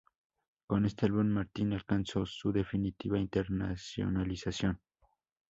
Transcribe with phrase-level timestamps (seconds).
[0.65, 4.81] Con este álbum Martin alcanzó su definitiva internacionalización.